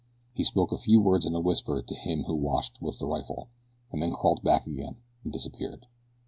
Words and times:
He 0.33 0.43
spoke 0.43 0.71
a 0.71 0.79
few 0.79 0.99
words 0.99 1.27
in 1.27 1.35
a 1.35 1.39
whisper 1.39 1.79
to 1.83 1.93
him 1.93 2.23
who 2.23 2.33
watched 2.33 2.81
with 2.81 2.97
the 2.97 3.05
rifle, 3.05 3.49
and 3.91 4.01
then 4.01 4.13
crawled 4.13 4.41
back 4.41 4.65
again 4.65 4.95
and 5.23 5.31
disappeared. 5.31 5.85